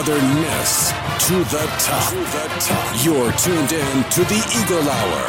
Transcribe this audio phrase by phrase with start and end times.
[0.00, 0.92] Southern Miss
[1.28, 2.08] to the top.
[2.08, 3.04] To the top.
[3.04, 5.22] You're tuned in to the Eagle Hour.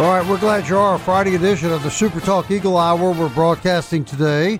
[0.00, 0.98] All right, we're glad you are.
[0.98, 3.12] Friday edition of the Super Talk Eagle Hour.
[3.12, 4.56] We're broadcasting today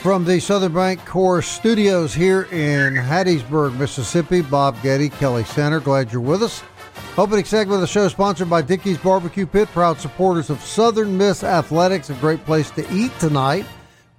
[0.00, 4.40] from the Southern Bank Core Studios here in Hattiesburg, Mississippi.
[4.40, 5.78] Bob Getty, Kelly Center.
[5.78, 6.62] Glad you're with us.
[7.18, 11.44] Opening segment of the show sponsored by Dickey's Barbecue Pit, proud supporters of Southern Miss
[11.44, 12.08] Athletics.
[12.08, 13.66] A great place to eat tonight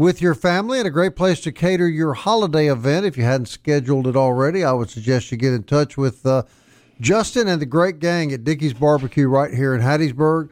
[0.04, 3.06] with your family and a great place to cater your holiday event.
[3.06, 6.44] If you hadn't scheduled it already, I would suggest you get in touch with uh,
[7.00, 10.50] Justin and the great gang at Dickey's Barbecue right here in Hattiesburg.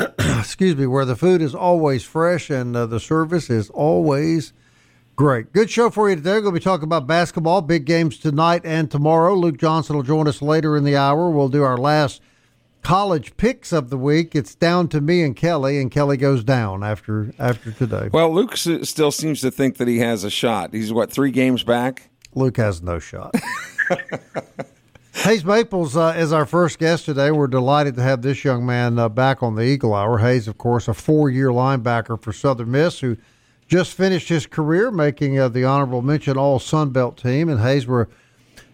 [0.40, 4.52] Excuse me, where the food is always fresh and uh, the service is always
[5.14, 5.52] great.
[5.52, 6.32] Good show for you today.
[6.32, 9.32] We're going to be talking about basketball, big games tonight and tomorrow.
[9.36, 11.30] Luke Johnson will join us later in the hour.
[11.30, 12.20] We'll do our last
[12.88, 14.34] college picks of the week.
[14.34, 18.08] It's down to me and Kelly, and Kelly goes down after after today.
[18.10, 20.72] Well, Luke still seems to think that he has a shot.
[20.72, 22.08] He's what three games back.
[22.34, 23.34] Luke has no shot.
[25.16, 27.30] Hayes Maples uh, is our first guest today.
[27.30, 30.18] We're delighted to have this young man uh, back on the Eagle Hour.
[30.18, 33.18] Hayes, of course, a four-year linebacker for Southern Miss who
[33.66, 37.50] just finished his career making uh, the honorable mention All Sun Belt team.
[37.50, 38.06] And Hayes, we're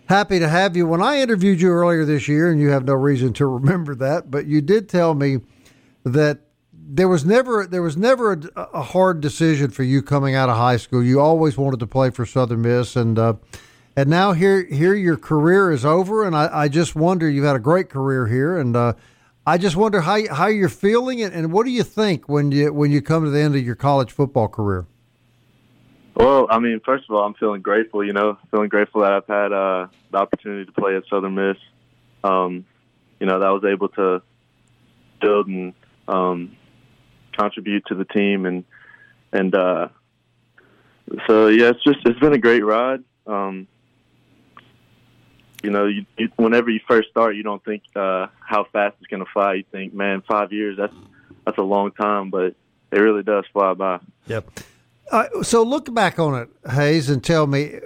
[0.06, 0.86] happy to have you.
[0.86, 4.30] When I interviewed you earlier this year, and you have no reason to remember that,
[4.30, 5.40] but you did tell me
[6.04, 6.40] that
[6.72, 10.56] there was never there was never a, a hard decision for you coming out of
[10.56, 11.02] high school.
[11.02, 13.34] You always wanted to play for Southern Miss, and uh,
[13.96, 17.56] and now here here your career is over, and I, I just wonder you've had
[17.56, 18.92] a great career here, and uh,
[19.46, 22.72] I just wonder how how you're feeling, and, and what do you think when you
[22.72, 24.86] when you come to the end of your college football career?
[26.14, 28.04] Well, I mean, first of all, I'm feeling grateful.
[28.04, 31.56] You know, feeling grateful that I've had uh, the opportunity to play at Southern Miss.
[32.22, 32.64] Um,
[33.20, 34.22] you know, that I was able to
[35.20, 35.74] build and
[36.06, 36.56] um,
[37.36, 38.64] contribute to the team, and
[39.32, 39.88] and uh,
[41.26, 43.02] so yeah, it's just it's been a great ride.
[43.26, 43.66] Um,
[45.62, 49.08] you know, you, you, whenever you first start, you don't think uh, how fast it's
[49.08, 49.54] going to fly.
[49.54, 50.94] You think, man, five years that's
[51.44, 52.54] that's a long time, but
[52.92, 53.98] it really does fly by.
[54.26, 54.60] Yep.
[55.10, 57.78] Uh, so look back on it, Hayes, and tell me,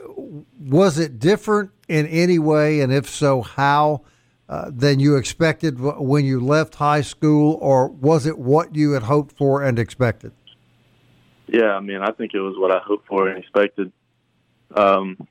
[0.61, 4.03] was it different in any way, and if so, how?
[4.49, 9.03] Uh, than you expected when you left high school, or was it what you had
[9.03, 10.33] hoped for and expected?
[11.47, 13.93] Yeah, I mean, I think it was what I hoped for and expected.
[14.75, 15.29] Um,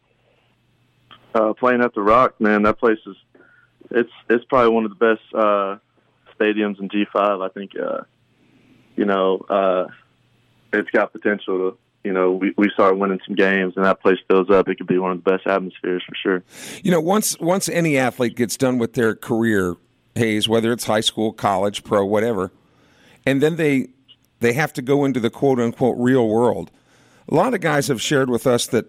[1.34, 3.16] uh, playing at the Rock, man, that place is
[3.90, 5.78] it's it's probably one of the best uh,
[6.40, 7.46] stadiums in G5.
[7.46, 8.02] I think uh,
[8.96, 9.86] you know uh,
[10.74, 14.18] it's got potential to you know we we start winning some games and that place
[14.30, 14.68] fills up.
[14.68, 16.44] It could be one of the best atmospheres for sure.
[16.84, 19.76] You know, once once any athlete gets done with their career,
[20.16, 22.52] Hayes, whether it's high school, college, pro, whatever,
[23.26, 23.90] and then they
[24.40, 26.72] they have to go into the quote unquote real world.
[27.30, 28.86] A lot of guys have shared with us that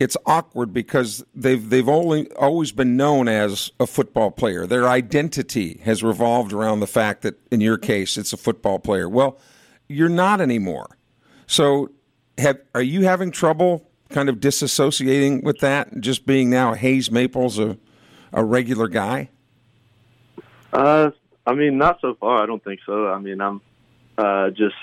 [0.00, 4.66] it's awkward because they've they've only always been known as a football player.
[4.66, 9.08] Their identity has revolved around the fact that in your case it's a football player.
[9.08, 9.38] Well,
[9.88, 10.96] you're not anymore.
[11.46, 11.90] So
[12.38, 17.58] have are you having trouble kind of disassociating with that just being now Hayes Maples
[17.58, 17.78] a
[18.32, 19.30] a regular guy?
[20.72, 21.10] Uh,
[21.46, 22.42] I mean, not so far.
[22.42, 23.06] I don't think so.
[23.06, 23.60] I mean, I'm
[24.18, 24.74] uh, just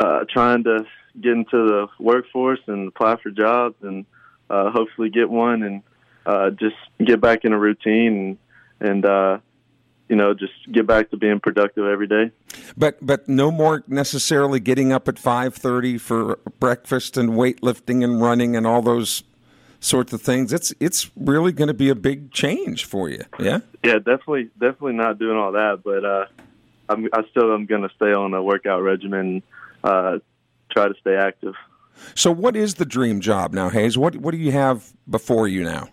[0.00, 0.84] uh, trying to
[1.20, 4.04] get into the workforce and apply for jobs and
[4.48, 5.82] uh, hopefully get one and
[6.26, 8.38] uh, just get back in a routine
[8.80, 9.38] and, and uh,
[10.10, 12.32] you know just get back to being productive every day.
[12.76, 18.20] But but no more necessarily getting up at five thirty for breakfast and weightlifting and
[18.20, 19.22] running and all those
[19.78, 20.52] sorts of things.
[20.52, 23.22] It's it's really going to be a big change for you.
[23.38, 23.60] Yeah.
[23.82, 26.26] Yeah, definitely, definitely not doing all that, but uh,
[26.88, 29.42] I'm I still am going to stay on a workout regimen.
[29.82, 30.18] Uh,
[30.70, 31.54] try to stay active.
[32.14, 33.96] So, what is the dream job now, Hayes?
[33.96, 35.88] What what do you have before you now?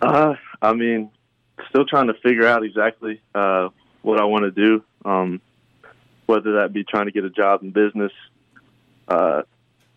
[0.00, 1.10] Uh, I mean,
[1.68, 3.68] still trying to figure out exactly uh,
[4.02, 4.84] what I want to do.
[5.04, 5.40] Um,
[6.26, 8.12] whether that be trying to get a job in business
[9.08, 9.42] uh,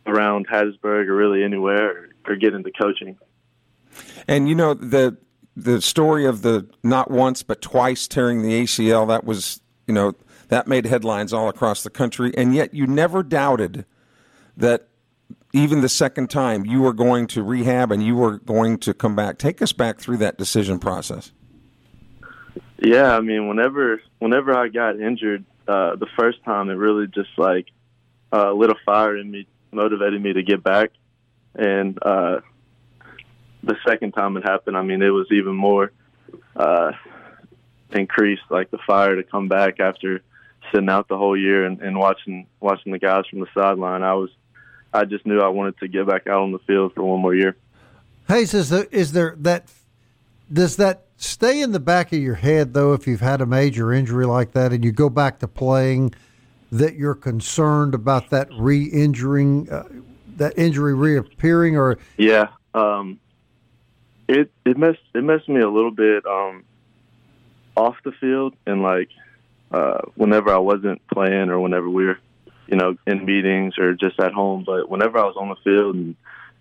[0.06, 3.18] around Hattiesburg or really anywhere, or, or get into coaching.
[4.28, 5.18] And you know the
[5.56, 10.14] the story of the not once but twice tearing the ACL that was you know
[10.50, 13.86] that made headlines all across the country, and yet you never doubted
[14.58, 14.90] that
[15.54, 19.16] even the second time you were going to rehab and you were going to come
[19.16, 19.38] back.
[19.38, 21.32] Take us back through that decision process.
[22.78, 27.30] Yeah, I mean, whenever whenever I got injured uh, the first time, it really just
[27.38, 27.68] like
[28.32, 30.92] uh, lit a fire in me, motivated me to get back.
[31.56, 32.42] And uh,
[33.64, 35.92] the second time it happened, I mean, it was even more
[36.56, 36.92] uh,
[37.92, 40.22] increased, like the fire to come back after
[40.72, 44.04] sitting out the whole year and, and watching watching the guys from the sideline.
[44.04, 44.30] I was,
[44.94, 47.34] I just knew I wanted to get back out on the field for one more
[47.34, 47.56] year.
[48.28, 49.72] Hayes, is there, is there that
[50.52, 53.94] does that stay in the back of your head though if you've had a major
[53.94, 56.14] injury like that and you go back to playing
[56.72, 59.88] that you're concerned about that re-injuring uh,
[60.36, 61.98] that injury reappearing or?
[62.18, 63.20] Yeah um,
[64.28, 66.64] it it messed it messed me a little bit um,
[67.76, 69.10] off the field and like
[69.72, 72.20] uh, whenever I wasn't playing or whenever we were
[72.68, 75.96] you know in meetings or just at home but whenever I was on the field
[75.96, 76.16] and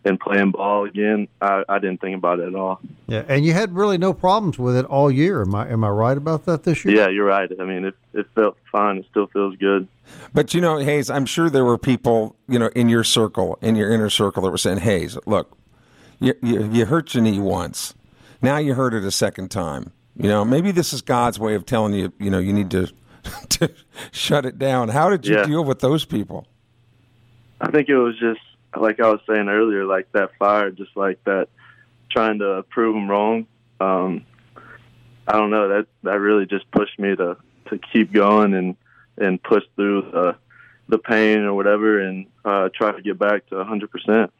[0.04, 2.80] and playing ball again, I, I didn't think about it at all.
[3.06, 5.42] Yeah, and you had really no problems with it all year.
[5.42, 6.94] Am I am I right about that this year?
[6.94, 7.50] Yeah, you're right.
[7.60, 8.98] I mean, it it felt fine.
[8.98, 9.88] It still feels good.
[10.34, 13.76] But you know, Hayes, I'm sure there were people, you know, in your circle, in
[13.76, 15.56] your inner circle, that were saying, "Hayes, look,
[16.20, 17.94] you you, you hurt your knee once,
[18.42, 19.92] now you hurt it a second time.
[20.16, 22.92] You know, maybe this is God's way of telling you, you know, you need to
[23.48, 23.70] to
[24.12, 25.44] shut it down." How did you Yeah.
[25.46, 26.46] deal with those people?
[27.60, 28.40] I think it was just
[28.76, 31.48] like I was saying earlier, like that fire, just like that,
[32.10, 33.46] trying to prove them wrong.
[33.80, 34.24] Um,
[35.26, 37.36] I don't know that that really just pushed me to
[37.70, 38.76] to keep going and
[39.16, 40.36] and push through the
[40.88, 44.32] the pain or whatever and uh, try to get back to 100 percent.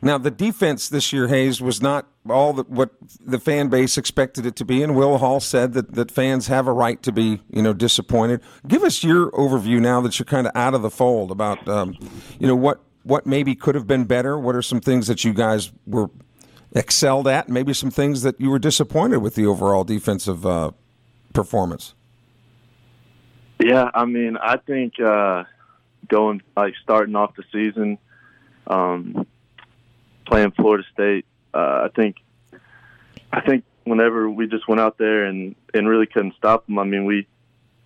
[0.00, 4.54] Now, the defense this year, Hayes, was not all what the fan base expected it
[4.56, 7.62] to be, and Will Hall said that, that fans have a right to be, you
[7.62, 8.40] know, disappointed.
[8.66, 11.96] Give us your overview now that you're kind of out of the fold about, um,
[12.38, 14.38] you know, what what maybe could have been better.
[14.38, 16.10] What are some things that you guys were
[16.74, 20.72] excelled at, maybe some things that you were disappointed with the overall defensive uh,
[21.32, 21.94] performance.
[23.58, 25.44] Yeah, I mean, I think uh,
[26.06, 27.98] going like starting off the season,
[28.66, 29.26] um,
[30.26, 31.24] playing Florida State,
[31.54, 32.16] uh, I think,
[33.32, 36.78] I think whenever we just went out there and and really couldn't stop them.
[36.78, 37.26] I mean, we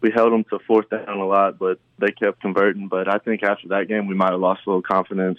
[0.02, 2.88] we held them to fourth down a lot, but they kept converting.
[2.88, 5.38] But I think after that game, we might have lost a little confidence,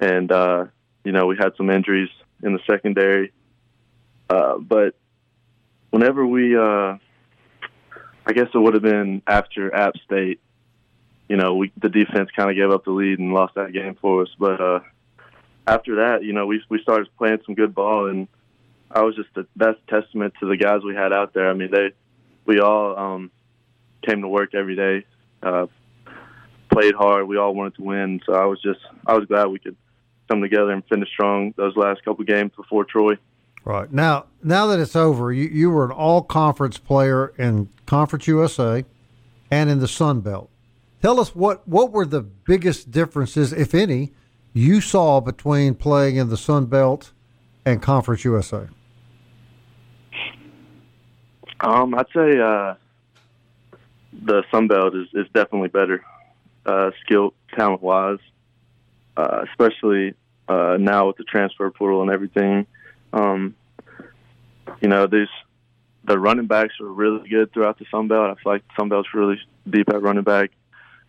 [0.00, 0.66] and uh,
[1.04, 2.10] you know, we had some injuries
[2.42, 3.32] in the secondary.
[4.28, 4.94] Uh, but
[5.90, 6.96] whenever we uh,
[8.26, 10.40] I guess it would have been after App State.
[11.28, 13.96] You know, we the defense kind of gave up the lead and lost that game
[14.00, 14.28] for us.
[14.38, 14.80] But uh,
[15.66, 18.28] after that, you know, we we started playing some good ball, and
[18.90, 21.48] I was just a, that's testament to the guys we had out there.
[21.48, 21.92] I mean, they
[22.46, 23.30] we all um,
[24.06, 25.06] came to work every day,
[25.42, 25.66] uh,
[26.72, 27.28] played hard.
[27.28, 29.76] We all wanted to win, so I was just I was glad we could
[30.28, 33.14] come together and finish strong those last couple games before Troy.
[33.64, 38.26] Right now, now that it's over, you, you were an all conference player in Conference
[38.26, 38.84] USA
[39.50, 40.50] and in the Sun Belt.
[41.00, 44.12] Tell us what what were the biggest differences, if any,
[44.52, 47.12] you saw between playing in the Sun Belt
[47.64, 48.68] and Conference USA.
[51.60, 52.74] Um, I'd say uh,
[54.22, 56.04] the Sun Belt is, is definitely better,
[56.66, 58.18] uh, skill talent wise,
[59.16, 60.14] uh, especially
[60.48, 62.66] uh, now with the transfer portal and everything.
[63.12, 63.54] Um,
[64.80, 65.28] you know, these
[66.04, 68.30] the running backs are really good throughout the Sun Belt.
[68.30, 70.50] I feel like Sun Belt's really deep at running back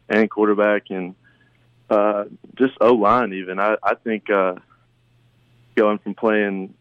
[0.08, 1.16] and quarterback, and
[1.90, 3.34] uh, just O line.
[3.34, 4.56] Even I, I think uh,
[5.76, 6.74] going from playing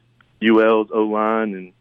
[0.43, 1.73] UL's O line and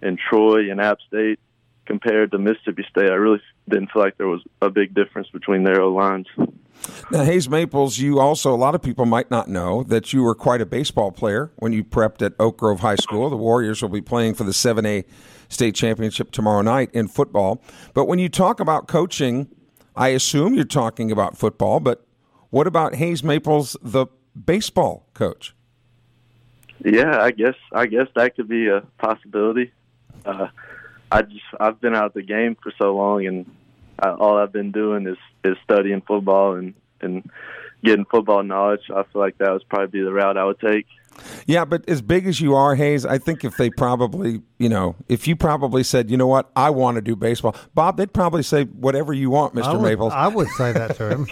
[0.00, 1.40] and Troy and App State
[1.86, 5.64] compared to Mississippi State, I really didn't feel like there was a big difference between
[5.64, 6.26] their O lines.
[7.10, 10.34] Now, Hayes Maples, you also, a lot of people might not know that you were
[10.34, 13.28] quite a baseball player when you prepped at Oak Grove High School.
[13.30, 15.04] The Warriors will be playing for the 7A
[15.48, 17.62] state championship tomorrow night in football.
[17.94, 19.48] But when you talk about coaching,
[19.96, 22.06] I assume you're talking about football, but
[22.50, 24.06] what about Hayes Maples, the
[24.44, 25.54] baseball coach?
[26.84, 29.72] Yeah, I guess I guess that could be a possibility.
[30.24, 30.46] Uh,
[31.10, 33.46] I just I've been out of the game for so long, and
[33.98, 37.28] I, all I've been doing is is studying football and and
[37.82, 38.90] getting football knowledge.
[38.90, 40.86] I feel like that would probably be the route I would take.
[41.46, 44.94] Yeah, but as big as you are, Hayes, I think if they probably, you know,
[45.08, 48.44] if you probably said, you know what, I want to do baseball, Bob, they'd probably
[48.44, 50.12] say whatever you want, Mister I Maples.
[50.12, 51.26] I would say that to him.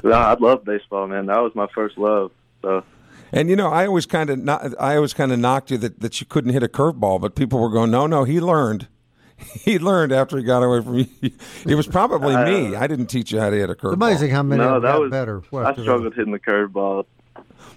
[0.04, 1.26] no, I love baseball, man.
[1.26, 2.30] That was my first love.
[2.62, 2.84] So.
[3.32, 6.20] And you know, I always kind of, I always kind of knocked you that, that
[6.20, 8.88] you couldn't hit a curveball, but people were going, no, no, he learned.
[9.38, 11.06] He learned after he got away from you.
[11.64, 12.74] It was probably uh, me.
[12.74, 13.92] I didn't teach you how to hit a curveball.
[13.94, 15.42] Amazing how many no, that was better.
[15.54, 17.04] I struggled hitting the curveball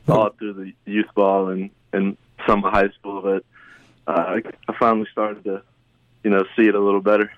[0.07, 2.17] all through the youth ball and and
[2.47, 3.45] some of high school, but
[4.07, 5.61] uh, I finally started to,
[6.23, 7.31] you know, see it a little better.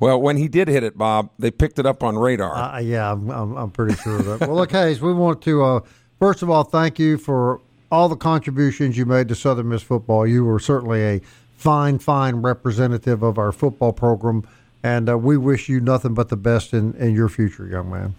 [0.00, 2.54] Well, when he did hit it, Bob, they picked it up on radar.
[2.54, 4.40] Uh, yeah, I'm, I'm, I'm, pretty sure of that.
[4.40, 5.80] well, look, Hayes, we want to uh,
[6.18, 7.60] first of all thank you for
[7.90, 10.26] all the contributions you made to Southern Miss football.
[10.26, 11.20] You were certainly a
[11.56, 14.46] fine, fine representative of our football program,
[14.82, 18.14] and uh, we wish you nothing but the best in, in your future, young man.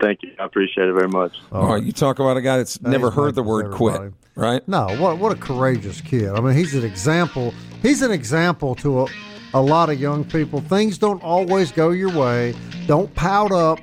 [0.00, 0.32] Thank you.
[0.38, 1.36] I appreciate it very much.
[1.50, 1.82] All right.
[1.82, 4.10] You talk about a guy that's never heard the word everybody.
[4.10, 4.68] quit, right?
[4.68, 4.86] No.
[5.00, 6.28] What what a courageous kid.
[6.28, 7.52] I mean, he's an example.
[7.82, 9.06] He's an example to a,
[9.54, 10.60] a lot of young people.
[10.60, 12.54] Things don't always go your way.
[12.86, 13.80] Don't pout up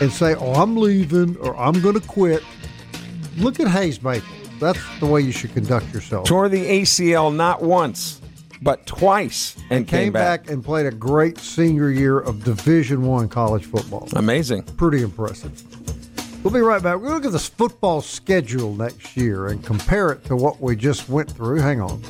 [0.00, 2.42] and say, "Oh, I'm leaving" or "I'm going to quit."
[3.36, 4.26] Look at Hayes Maple.
[4.60, 6.26] That's the way you should conduct yourself.
[6.26, 8.20] Tore the ACL not once,
[8.62, 10.44] but twice, and, came, came back.
[10.44, 10.50] back.
[10.50, 14.08] and played a great senior year of Division One college football.
[14.14, 15.62] Amazing, pretty impressive.
[16.44, 16.96] We'll be right back.
[16.96, 20.60] We're going to look at this football schedule next year and compare it to what
[20.60, 21.60] we just went through.
[21.60, 22.02] Hang on.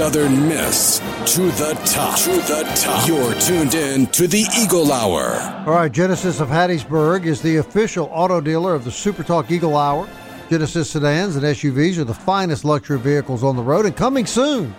[0.00, 2.18] Southern Miss to the top.
[2.20, 3.06] To the top.
[3.06, 5.34] You're tuned in to the Eagle Hour.
[5.66, 9.76] All right, Genesis of Hattiesburg is the official auto dealer of the Super Talk Eagle
[9.76, 10.08] Hour.
[10.48, 14.74] Genesis sedans and SUVs are the finest luxury vehicles on the road, and coming soon,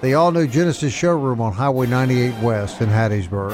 [0.00, 3.52] the all new Genesis showroom on Highway 98 West in Hattiesburg.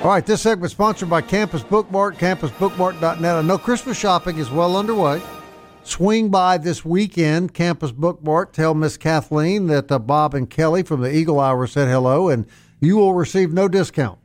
[0.00, 3.36] All right, this segment sponsored by Campus Bookmart, campusbookmart.net.
[3.36, 5.20] I know Christmas shopping is well underway.
[5.84, 8.52] Swing by this weekend, Campus Bookmart.
[8.52, 12.46] Tell Miss Kathleen that uh, Bob and Kelly from the Eagle Hour said hello, and
[12.80, 14.18] you will receive no discount.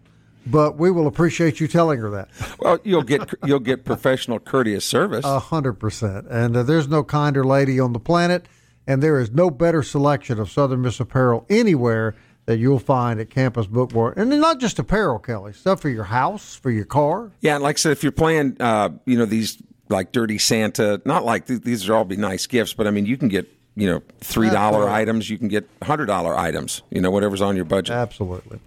[0.45, 2.29] But we will appreciate you telling her that.
[2.59, 5.25] Well, you'll get you'll get professional, courteous service.
[5.25, 6.27] A hundred percent.
[6.29, 8.45] And uh, there's no kinder lady on the planet,
[8.85, 13.29] and there is no better selection of Southern Miss apparel anywhere that you'll find at
[13.29, 14.15] Campus Bookmart.
[14.15, 17.31] And not just apparel, Kelly, stuff for your house, for your car.
[17.41, 21.01] Yeah, and like I said, if you're playing, uh, you know, these like Dirty Santa.
[21.05, 23.47] Not like th- these are all be nice gifts, but I mean, you can get
[23.75, 25.29] you know three dollar items.
[25.29, 26.81] You can get hundred dollar items.
[26.89, 27.95] You know, whatever's on your budget.
[27.95, 28.59] Absolutely.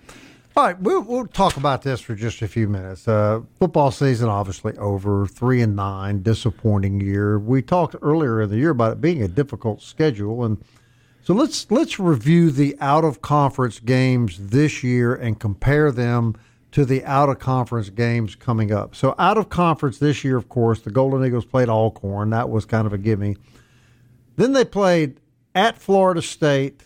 [0.56, 3.06] All right, we'll, we'll talk about this for just a few minutes.
[3.06, 7.38] Uh, football season obviously over, three and nine, disappointing year.
[7.38, 10.62] We talked earlier in the year about it being a difficult schedule, and
[11.22, 16.34] so let's let's review the out of conference games this year and compare them
[16.72, 18.94] to the out of conference games coming up.
[18.94, 22.30] So out of conference this year, of course, the Golden Eagles played Alcorn.
[22.30, 23.36] That was kind of a gimme.
[24.36, 25.20] Then they played
[25.54, 26.82] at Florida State,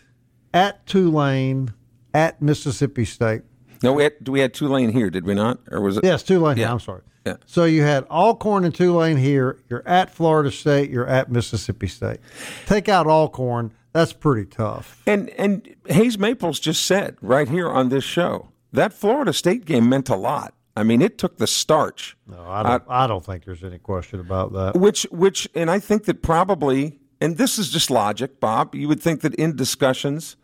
[0.52, 1.74] at Tulane,
[2.14, 3.42] at Mississippi State.
[3.82, 5.58] No, we had, we had Tulane here, did we not?
[5.70, 6.04] Or was it?
[6.04, 6.56] Yes, Tulane.
[6.56, 6.72] Yeah.
[6.72, 7.02] I'm sorry.
[7.26, 7.36] Yeah.
[7.46, 9.58] So you had Alcorn and Tulane here.
[9.68, 10.90] You're at Florida State.
[10.90, 12.18] You're at Mississippi State.
[12.66, 13.72] Take out Alcorn.
[13.92, 15.02] That's pretty tough.
[15.06, 19.88] And and Hayes Maples just said right here on this show that Florida State game
[19.88, 20.54] meant a lot.
[20.76, 22.16] I mean, it took the starch.
[22.26, 22.72] No, I don't.
[22.72, 24.76] Uh, I don't think there's any question about that.
[24.76, 28.74] Which, which, and I think that probably, and this is just logic, Bob.
[28.74, 30.36] You would think that in discussions,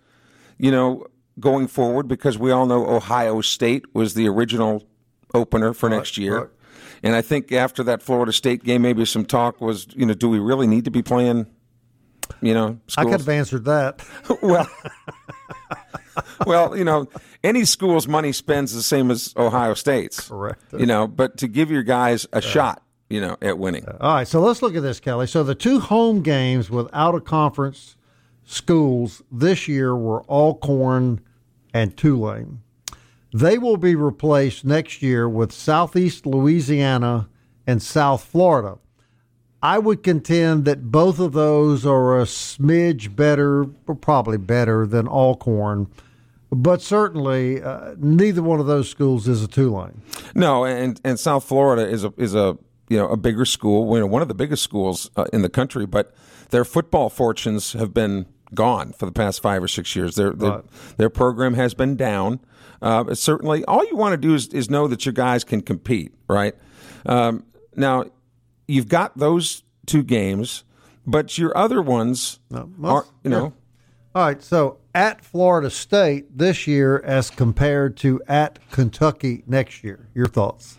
[0.56, 1.06] you know,
[1.40, 4.84] going forward, because we all know Ohio State was the original
[5.34, 6.49] opener for right, next year, right.
[7.02, 10.28] and I think after that Florida State game, maybe some talk was, you know, do
[10.28, 11.46] we really need to be playing?
[12.40, 13.06] You know, schools?
[13.06, 14.04] I could have answered that.
[14.42, 14.68] well.
[16.46, 17.08] well, you know,
[17.42, 20.28] any school's money spends the same as Ohio State's.
[20.28, 20.62] Correct.
[20.76, 23.87] You know, but to give your guys a shot, you know, at winning.
[24.00, 25.26] All right, so let's look at this, Kelly.
[25.26, 27.96] So the two home games without a conference
[28.44, 31.20] schools this year were Alcorn
[31.72, 32.60] and Tulane.
[33.32, 37.28] They will be replaced next year with Southeast Louisiana
[37.66, 38.78] and South Florida.
[39.62, 45.07] I would contend that both of those are a smidge better, or probably better than
[45.07, 45.87] Alcorn.
[46.50, 50.00] but certainly uh, neither one of those schools is a Tulane.
[50.35, 52.57] No, and and South Florida is a is a
[52.88, 55.49] you know a bigger school, you know, one of the biggest schools uh, in the
[55.50, 56.14] country, but
[56.50, 60.17] their football fortunes have been gone for the past five or six years.
[60.17, 60.64] Their their, Right.
[60.97, 62.40] their program has been down.
[62.83, 66.12] Uh, certainly, all you want to do is, is know that your guys can compete,
[66.29, 66.55] right?
[67.07, 67.45] Um,
[67.76, 68.07] now,
[68.71, 70.65] you've got those two games,
[71.07, 73.53] but your other ones most- are, you know,
[74.12, 80.09] All right, so at Florida State this year as compared to at Kentucky next year.
[80.15, 80.77] Your thoughts?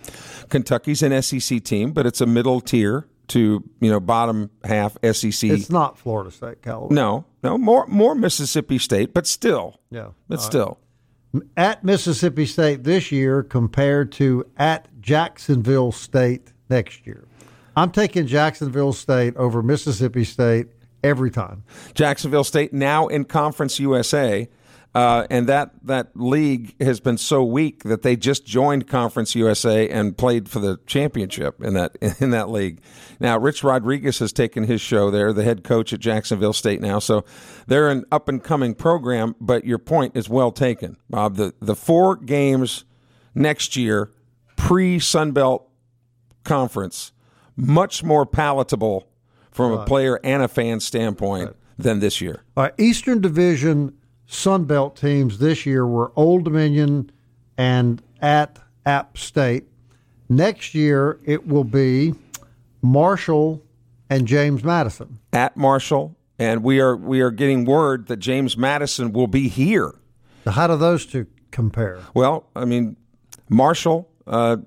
[0.50, 5.50] Kentucky's an SEC team, but it's a middle tier to you know bottom half SEC.
[5.50, 6.94] It's not Florida State, Callaway.
[6.94, 10.08] no, no more more Mississippi State, but still, Yeah.
[10.28, 10.80] but still.
[11.56, 17.24] At Mississippi State this year compared to at Jacksonville State next year.
[17.76, 20.68] I'm taking Jacksonville State over Mississippi State
[21.04, 21.64] every time.
[21.94, 24.50] Jacksonville State now in Conference USA,
[24.94, 29.88] uh, and that that league has been so weak that they just joined Conference USA
[29.88, 32.82] and played for the championship in that in that league.
[33.20, 37.00] Now, Rich Rodriguez has taken his show there, the head coach at Jacksonville State now,
[37.00, 37.24] so
[37.68, 39.36] they're an up and coming program.
[39.40, 41.36] But your point is well taken, Bob.
[41.36, 42.84] The the four games
[43.34, 44.12] next year,
[44.58, 45.64] pre Sunbelt
[46.44, 47.14] Conference,
[47.56, 49.08] much more palatable
[49.52, 52.44] from a player and a fan standpoint than this year.
[52.56, 57.12] Right, Eastern Division Sun Belt teams this year were Old Dominion
[57.58, 59.66] and at App State.
[60.30, 62.16] Next year it will be
[62.82, 63.62] Marshall
[64.10, 65.20] and James Madison.
[65.34, 69.94] At Marshall, and we are we are getting word that James Madison will be here.
[70.46, 72.00] How do those two compare?
[72.14, 72.96] Well, I mean,
[73.50, 74.58] Marshall uh,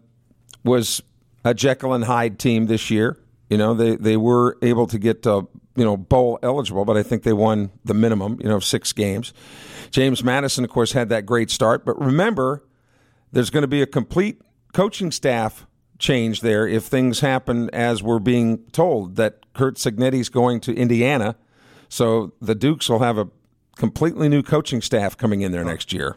[0.62, 1.02] was
[1.44, 3.18] a Jekyll and Hyde team this year.
[3.50, 5.42] You know, they they were able to get uh,
[5.76, 8.38] you know bowl eligible, but I think they won the minimum.
[8.40, 9.32] You know, six games.
[9.90, 12.64] James Madison, of course, had that great start, but remember,
[13.32, 14.40] there's going to be a complete
[14.72, 15.66] coaching staff
[15.98, 21.36] change there if things happen as we're being told that Curt Cignetti's going to Indiana.
[21.88, 23.28] So the Dukes will have a
[23.76, 26.16] completely new coaching staff coming in there next year.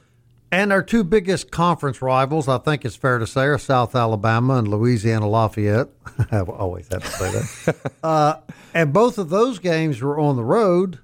[0.52, 4.56] And our two biggest conference rivals, I think it's fair to say, are South Alabama
[4.56, 5.90] and Louisiana Lafayette.
[6.32, 7.92] I've always had to say that.
[8.04, 8.36] uh,
[8.74, 11.00] and both of those games were on the road.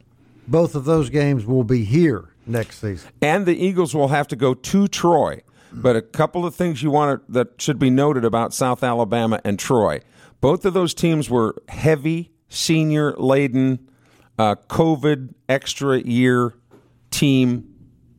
[0.48, 3.10] Both of those games will be here next season.
[3.22, 5.42] and the Eagles will have to go to Troy.
[5.72, 9.42] But a couple of things you want to, that should be noted about South Alabama
[9.44, 10.02] and Troy.
[10.40, 13.88] Both of those teams were heavy, senior laden,
[14.38, 16.54] uh, COVID extra year
[17.10, 17.73] team.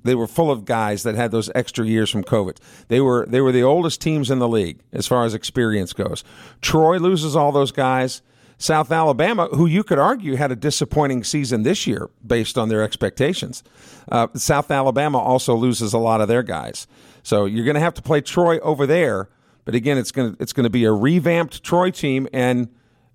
[0.04, 2.58] They were full of guys that had those extra years from COVID.
[2.88, 6.22] They were they were the oldest teams in the league as far as experience goes.
[6.60, 8.22] Troy loses all those guys.
[8.56, 12.82] South Alabama, who you could argue had a disappointing season this year based on their
[12.82, 13.64] expectations,
[14.12, 16.86] uh, South Alabama also loses a lot of their guys.
[17.24, 19.28] So you're going to have to play Troy over there.
[19.64, 22.68] But again, it's going to it's going to be a revamped Troy team, and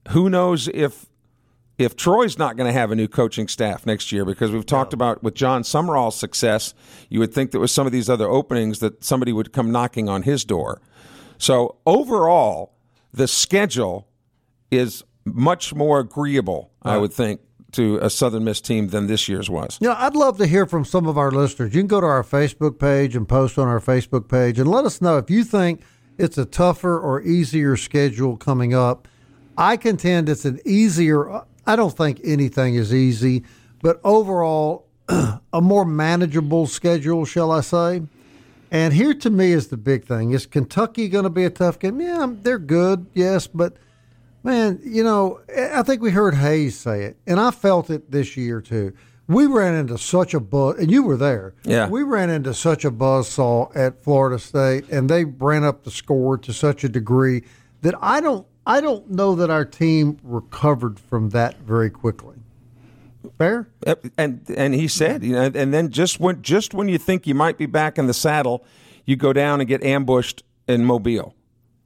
[0.09, 1.05] who knows if
[1.79, 4.93] if Troy's not going to have a new coaching staff next year, because we've talked
[4.93, 6.73] about with Jon Sumrall's success,
[7.09, 10.09] you would think that with some of these other openings that somebody would come knocking
[10.09, 10.81] on his door.
[11.37, 12.73] So overall,
[13.13, 14.09] the schedule
[14.69, 17.39] is much more agreeable, I would think,
[17.71, 19.77] to a Southern Miss team than this year's was.
[19.79, 21.73] You know, I'd love to hear from some of our listeners.
[21.73, 24.83] You can go to our Facebook page and post on our Facebook page and let
[24.83, 25.81] us know if you think
[26.17, 29.07] it's a tougher or easier schedule coming up.
[29.57, 31.43] I contend it's an easier.
[31.65, 33.43] I don't think anything is easy,
[33.81, 38.03] but overall, a more manageable schedule, shall I say?
[38.71, 41.79] And here to me is the big thing: is Kentucky going to be a tough
[41.79, 41.99] game?
[41.99, 43.73] Yeah, they're good, yes, but
[44.43, 48.37] man, you know, I think we heard Hayes say it, and I felt it this
[48.37, 48.93] year too.
[49.27, 51.53] We ran into such a buzz, and you were there.
[51.63, 51.87] Yeah.
[51.87, 56.37] we ran into such a buzzsaw at Florida State, and they ran up the score
[56.39, 57.43] to such a degree
[57.81, 62.35] that I don't, I don't know that our team recovered from that very quickly.
[63.39, 63.67] Fair.
[64.15, 67.33] And and he said, you know, and then just when just when you think you
[67.33, 68.63] might be back in the saddle,
[69.05, 71.33] you go down and get ambushed in Mobile.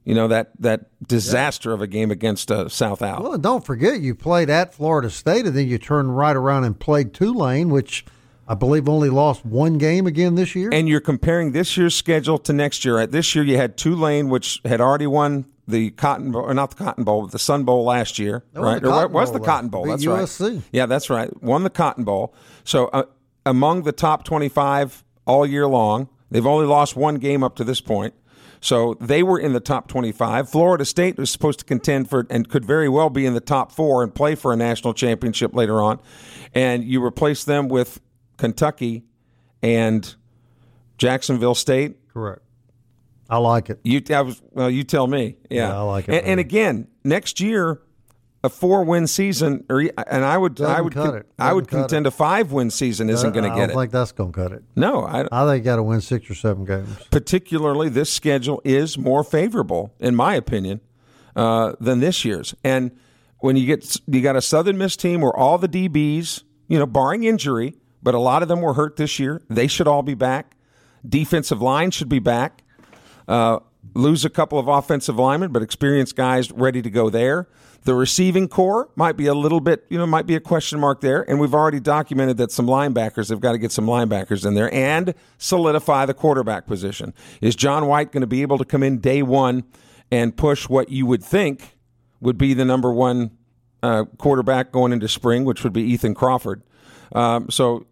[0.04, 3.22] You know that that disaster of a game against uh, South Al.
[3.22, 6.78] Well, don't forget you played at Florida State, and then you turned right around and
[6.78, 8.04] played Tulane, which
[8.46, 10.68] I believe only lost one game again this year.
[10.70, 12.96] And you're comparing this year's schedule to next year.
[12.96, 13.10] Right?
[13.10, 16.84] This year you had Tulane, which had already won the Cotton Bowl, or not the
[16.84, 18.82] Cotton Bowl, but the Sun Bowl last year, won right?
[18.82, 19.86] the Or was the Cotton Bowl?
[19.86, 20.54] That's USC.
[20.54, 20.62] right.
[20.72, 21.42] Yeah, that's right.
[21.42, 22.34] Won the Cotton Bowl.
[22.64, 23.04] So uh,
[23.46, 27.80] among the top 25 all year long, they've only lost one game up to this
[27.80, 28.14] point.
[28.60, 30.48] So they were in the top 25.
[30.48, 33.70] Florida State was supposed to contend for and could very well be in the top
[33.72, 36.00] four and play for a national championship later on.
[36.54, 38.00] And you replace them with
[38.38, 39.04] Kentucky
[39.62, 40.14] and
[40.96, 41.96] Jacksonville State.
[42.12, 42.40] Correct.
[43.28, 43.80] I like it.
[43.84, 45.36] You, I was, well, you tell me.
[45.50, 47.80] Yeah, Yeah, I like it, And, and again, next year,
[48.42, 51.26] a four-win season, or and I would, Doesn't I would, cut it.
[51.38, 53.74] I would contend a five-win season isn't going I to don't get it.
[53.74, 54.62] think that's going to cut it.
[54.76, 56.94] no, I, I think you got to win six or seven games.
[57.10, 60.82] particularly this schedule is more favorable, in my opinion,
[61.34, 62.54] uh, than this year's.
[62.62, 62.90] And
[63.38, 66.86] when you get you got a Southern Miss team where all the DBs, you know,
[66.86, 69.40] barring injury, but a lot of them were hurt this year.
[69.48, 70.56] They should all be back.
[71.06, 72.62] Defensive line should be back.
[73.26, 73.60] Uh,
[73.94, 77.48] lose a couple of offensive linemen, but experienced guys ready to go there.
[77.82, 81.02] The receiving corps might be a little bit, you know, might be a question mark
[81.02, 81.28] there.
[81.28, 84.72] And we've already documented that some linebackers, they've got to get some linebackers in there
[84.72, 87.12] and solidify the quarterback position.
[87.42, 89.64] Is John White going to be able to come in day one
[90.10, 91.76] and push what you would think
[92.20, 93.32] would be the number one
[93.82, 96.62] uh, quarterback going into spring, which would be Ethan Crawford?
[97.12, 97.86] Um, so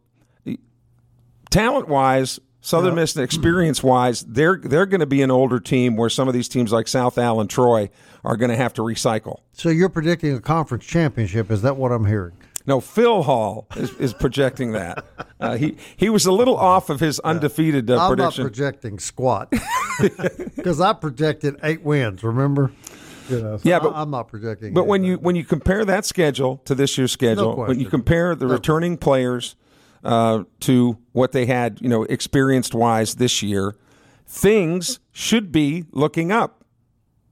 [1.50, 6.09] talent wise, Southern Miss experience wise, they're they're going to be an older team where
[6.09, 7.90] some of these teams like South Allen, Troy
[8.25, 9.40] are going to have to recycle.
[9.53, 11.51] So you're predicting a conference championship?
[11.51, 12.35] Is that what I'm hearing?
[12.64, 15.05] No, Phil Hall is, is projecting that.
[15.40, 18.44] Uh, he he was a little off of his undefeated uh, I'm prediction.
[18.44, 19.51] not projecting squat
[20.57, 22.22] because I projected eight wins.
[22.22, 22.70] Remember?
[23.29, 24.72] You know, so Yeah, but- I'm not projecting.
[24.72, 28.37] But when you when you compare that schedule to this year's schedule, when you compare
[28.37, 29.57] the returning players
[30.04, 33.74] uh, to what they had, you know, experienced wise this year,
[34.26, 36.64] things should be looking up.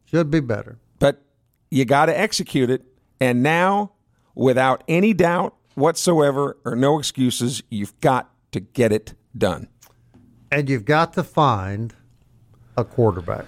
[0.04, 0.78] should be better.
[0.98, 1.22] But
[1.70, 2.82] you got to execute it,
[3.20, 3.92] and now,
[4.34, 9.68] without any doubt whatsoever or no excuses, you've got to get it done.
[10.52, 11.94] And you've got to find
[12.76, 13.46] a quarterback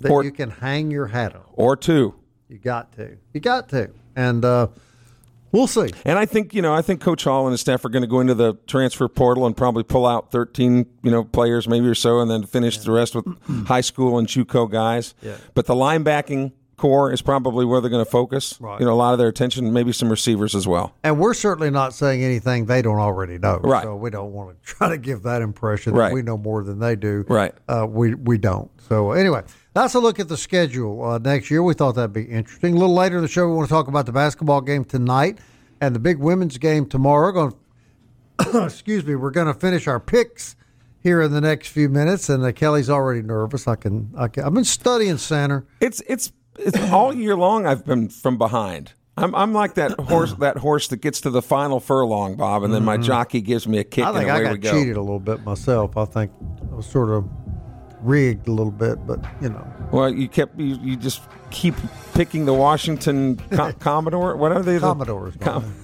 [0.00, 1.42] that Or- you can hang your hat on.
[1.52, 2.14] Or two.
[2.48, 3.16] You got to.
[3.34, 3.90] You got to.
[4.16, 4.68] And uh,
[5.52, 5.90] we'll see.
[6.04, 8.08] And I think you know, I think Coach Hall and his staff are going to
[8.08, 11.94] go into the transfer portal and probably pull out thirteen, you know, players maybe or
[11.94, 13.26] so, and then finish the rest with
[13.66, 15.14] high school and JUCO guys.
[15.22, 15.36] Yeah.
[15.54, 18.56] But the linebacking corps is probably where they're going to focus.
[18.60, 18.78] Right.
[18.78, 20.94] You know, a lot of their attention, maybe some receivers as well.
[21.02, 23.58] And we're certainly not saying anything they don't already know.
[23.64, 23.82] Right.
[23.82, 26.10] So we don't want to try to give that impression Right.
[26.10, 27.24] that we know more than they do.
[27.28, 27.52] Right.
[27.68, 28.70] Uh, we we don't.
[28.88, 29.42] So anyway,
[29.82, 31.62] that's a look at the schedule uh, next year.
[31.62, 32.74] We thought that'd be interesting.
[32.74, 35.38] A little later in the show, we want to talk about the basketball game tonight
[35.80, 37.32] and the big women's game tomorrow.
[37.32, 37.54] Going,
[38.64, 40.56] excuse me, we're going to finish our picks
[41.00, 42.28] here in the next few minutes.
[42.28, 43.68] And uh, Kelly's already nervous.
[43.68, 44.44] I can, I can.
[44.44, 45.66] I've been studying center.
[45.80, 47.66] It's it's it's all year long.
[47.66, 48.92] I've been from behind.
[49.16, 52.72] I'm I'm like that horse that horse that gets to the final furlong, Bob, and
[52.72, 54.16] then my jockey gives me a kick Mm-hmm.
[54.16, 54.70] I think and I got go.
[54.72, 55.96] cheated a little bit myself.
[55.96, 56.32] I think
[56.72, 57.28] I was sort of
[58.02, 61.74] rigged a little bit, but you know, Well, you kept you, you just keep
[62.14, 64.36] picking the Washington Co- Commodore.
[64.36, 64.74] What are they?
[64.74, 65.34] the- Commodores.
[65.40, 65.74] Com-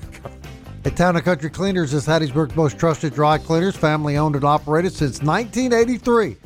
[0.82, 4.92] The Town and Country Cleaners is Hattiesburg's most trusted dry cleaners, family owned and operated
[4.92, 6.36] since 1983.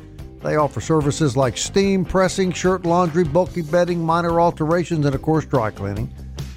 [0.41, 5.43] They offer services like steam pressing, shirt laundry, bulky bedding, minor alterations, and of course,
[5.45, 6.07] dry cleaning.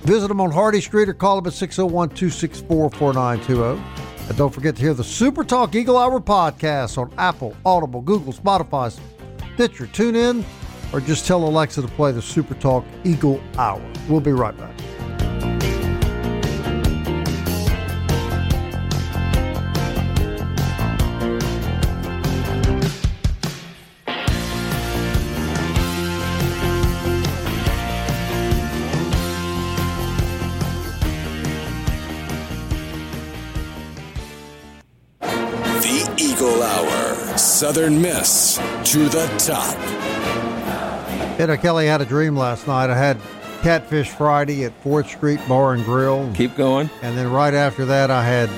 [0.03, 3.83] Visit them on Hardy Street or call them at 601 264 4920.
[4.29, 8.33] And don't forget to hear the Super Talk Eagle Hour podcast on Apple, Audible, Google,
[8.33, 8.97] Spotify,
[9.55, 10.45] Stitcher, TuneIn,
[10.93, 13.83] or just tell Alexa to play the Super Talk Eagle Hour.
[14.09, 14.72] We'll be right back.
[37.63, 39.79] Southern Miss to the top.
[41.39, 42.91] You know, Kelly had a dream last night.
[42.91, 43.17] I had
[43.63, 46.29] Catfish Friday at 4th Street Bar and Grill.
[46.35, 46.91] Keep going.
[47.03, 48.51] And then right after that, I had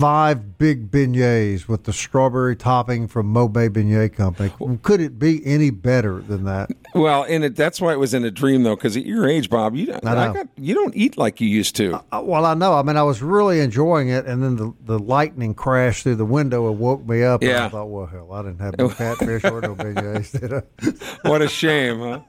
[0.00, 4.50] five big beignets with the strawberry topping from Mobay Beignet Company.
[4.82, 6.70] Could it be any better than that?
[6.94, 9.50] Well, and it, that's why it was in a dream, though, because at your age,
[9.50, 10.32] Bob, you I know.
[10.32, 12.02] got, you don't eat like you used to.
[12.10, 12.72] Uh, well, I know.
[12.72, 16.24] I mean, I was really enjoying it, and then the, the lightning crashed through the
[16.24, 17.42] window and woke me up.
[17.42, 17.66] And Yeah.
[17.66, 21.28] I thought, well, hell, I didn't have no catfish or no beignets, did I?
[21.28, 22.20] what a shame, huh?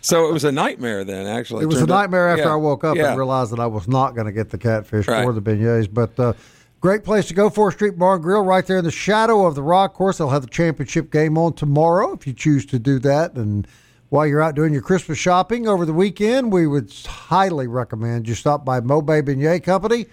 [0.00, 1.26] So it was a nightmare then.
[1.26, 3.10] Actually, It was a nightmare after yeah, I woke up yeah.
[3.10, 5.24] and realized that I was not going to get the catfish Right.
[5.24, 5.88] or the beignets.
[5.92, 6.32] But uh,
[6.80, 9.54] great place to go, Fourth Street Bar and Grill, right there in the shadow of
[9.54, 10.18] the Rock Course.
[10.18, 13.34] They'll have the championship game on tomorrow if you choose to do that.
[13.34, 13.68] And
[14.08, 18.34] while you're out doing your Christmas shopping over the weekend, we would highly recommend you
[18.34, 20.06] stop by Mobay Beignet Company.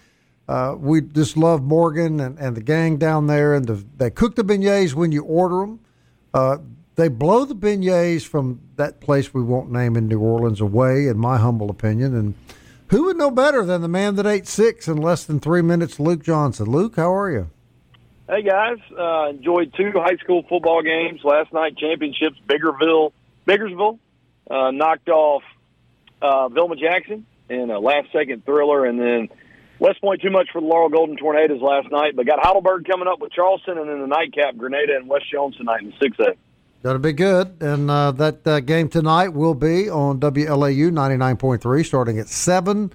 [0.47, 4.35] Uh, we just love Morgan and, and the gang down there, and the, they cook
[4.35, 5.79] the beignets when you order them.
[6.33, 6.57] Uh,
[6.95, 11.17] they blow the beignets from that place we won't name in New Orleans away, in
[11.17, 12.15] my humble opinion.
[12.15, 12.33] And
[12.89, 15.99] who would know better than the man that ate six in less than three minutes,
[15.99, 16.67] Luke Johnson?
[16.67, 17.49] Luke, how are you?
[18.29, 21.77] Hey guys, uh, enjoyed two high school football games last night.
[21.77, 23.13] Championships, Biggerville,
[23.45, 23.99] Biggersville
[24.51, 25.43] uh, knocked off
[26.21, 29.29] uh, Velma Jackson in a last-second thriller, and then
[29.79, 32.17] West Point too much for the Laurel Golden Tornadoes last night.
[32.17, 35.55] But got Heidelberg coming up with Charleston, and then the nightcap Grenada and West Jones
[35.55, 36.35] tonight in six A.
[36.81, 37.61] That'll be good.
[37.61, 42.93] And uh, that uh, game tonight will be on WLAU 99.3 starting at 7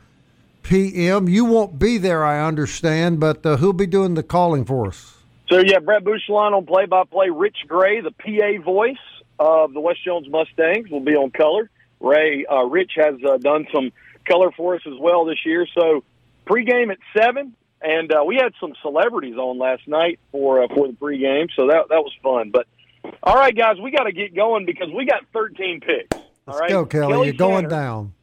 [0.63, 1.29] p.m.
[1.29, 5.17] You won't be there, I understand, but uh, who'll be doing the calling for us?
[5.49, 7.29] So, yeah, Brett Bouchelon on play by play.
[7.29, 8.97] Rich Gray, the PA voice
[9.39, 11.69] of the West Jones Mustangs, will be on color.
[12.01, 13.93] Ray, uh, Rich has uh, done some
[14.25, 15.67] color for us as well this year.
[15.75, 16.05] So,
[16.47, 17.55] pregame at 7.
[17.83, 21.89] And uh, we had some celebrities on last night for for the pregame, so that
[21.89, 22.51] that was fun.
[22.51, 22.69] But
[23.23, 26.17] all right, guys, we got to get going because we got 13 picks.
[26.17, 27.13] All Let's right, go, Kelly.
[27.13, 28.15] Kelly You're going down.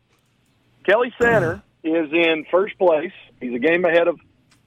[0.85, 3.11] Kelly Center is in first place.
[3.39, 4.19] He's a game ahead of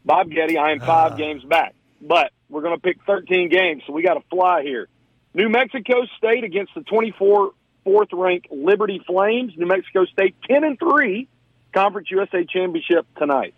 [0.05, 0.57] Bob Getty.
[0.57, 0.87] I am ah.
[0.87, 4.62] five games back, but we're going to pick 13 games, so we got to fly
[4.62, 4.88] here.
[5.35, 7.53] New Mexico State against the 24
[7.85, 9.53] fourth ranked Liberty Flames.
[9.57, 11.29] New Mexico State 10 and three,
[11.75, 13.55] Conference USA Championship tonight.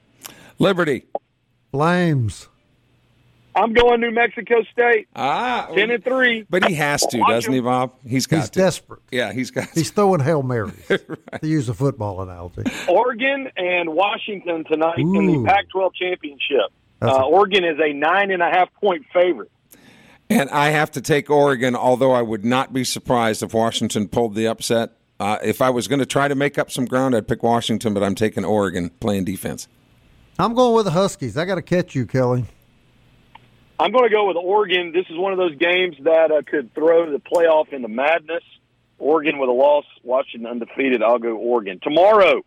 [0.59, 1.07] Liberty.
[1.73, 2.49] Flames.
[3.57, 6.45] I'm going New Mexico State Ah, 10 and three.
[6.51, 7.61] but he has to, doesn't he.
[7.61, 7.93] Bob?
[8.07, 8.59] He's got He's to.
[8.59, 9.01] desperate.
[9.13, 9.69] Yeah, he's got.
[9.71, 11.07] He's throwing Hail Marys, to
[11.43, 12.63] use a football analogy.
[12.89, 16.73] Oregon and Washington tonight in the Pac-12 championship.
[17.01, 19.51] Uh, a- Oregon is a nine and a half point favorite.
[20.31, 24.35] And I have to take Oregon, although I would not be surprised if Washington pulled
[24.35, 24.93] the upset.
[25.21, 27.95] Uh, if I was going to try to make up some ground, I'd pick Washington,
[27.95, 29.69] but I'm taking Oregon playing defense.
[30.39, 31.37] I'm going with the Huskies.
[31.37, 32.47] I got to catch you, Kelly.
[33.79, 34.93] I'm going to go with Oregon.
[34.93, 38.43] This is one of those games that uh, could throw the playoff into madness.
[38.99, 41.03] Oregon with a loss, Washington undefeated.
[41.03, 41.81] I'll go Oregon.
[41.83, 42.43] Tomorrow,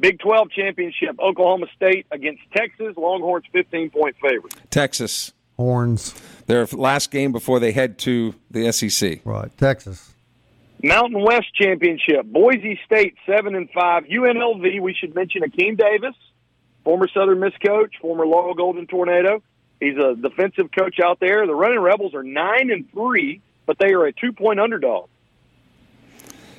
[0.00, 2.96] Big 12 championship, Oklahoma State against Texas.
[2.96, 4.54] Longhorns 15 point favorite.
[4.70, 6.14] Texas, Horns.
[6.46, 9.20] their last game before they head to the SEC.
[9.24, 9.56] Right.
[9.58, 10.14] Texas.
[10.80, 14.04] Mountain West championship, Boise State 7 and 5.
[14.04, 16.14] UNLV, we should mention Akeem Davis,
[16.84, 19.42] former Southern Miss coach, former Laurel Golden Tornado.
[19.80, 21.46] He's a defensive coach out there.
[21.46, 25.08] The Running Rebels are 9 and 3, but they are a two point underdog.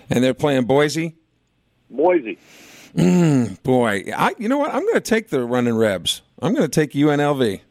[0.10, 1.16] And they're playing Boise.
[1.90, 2.38] Boise.
[2.96, 4.74] Mm, boy, I, you know what?
[4.74, 6.22] I'm going to take the running Rebs.
[6.42, 7.62] I'm going to take UNLV.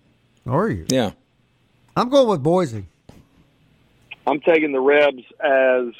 [0.47, 0.87] Are you?
[0.89, 1.13] Yeah.
[1.97, 2.87] I'm going with Boise.
[4.27, 5.95] I'm taking the Rebs as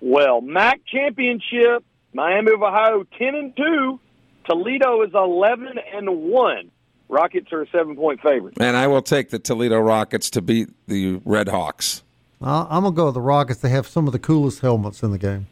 [0.00, 0.40] well.
[0.40, 4.00] MAC championship, Miami of Ohio 10 and 2.
[4.46, 6.70] Toledo is 11 and 1.
[7.08, 8.54] Rockets are a seven point favorite.
[8.60, 12.02] And I will take the Toledo Rockets to beat the Red Hawks.
[12.40, 13.60] Uh, I'm going to go with the Rockets.
[13.60, 15.46] They have some of the coolest helmets in the game.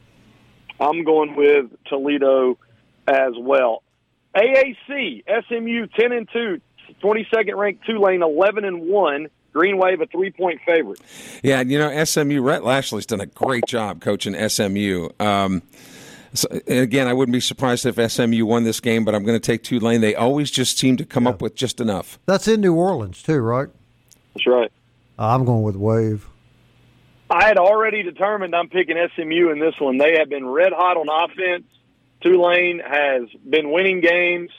[0.79, 2.59] I'm going with Toledo
[3.09, 3.83] as well.
[4.37, 6.61] AAC, SMU 10 and 2,
[7.03, 9.29] 22nd ranked Tulane 11 and 1.
[9.53, 11.01] Green Wave a three point favorite.
[11.43, 15.09] Yeah, you know, SMU, Rhett Lashlee's done a great job coaching SMU.
[15.19, 15.63] Um,
[16.39, 19.39] so, and again, I wouldn't be surprised if SMU won this game, but I'm going
[19.39, 20.01] to take Tulane.
[20.01, 22.19] They always just seem to come up with just enough.
[22.27, 23.69] That's in New Orleans, too, right?
[24.35, 24.73] That's right.
[25.19, 26.27] I'm going with Wave.
[27.29, 29.99] I had already determined I'm picking SMU in this one.
[29.99, 31.65] They have been red hot on offense.
[32.21, 34.51] Tulane has been winning games,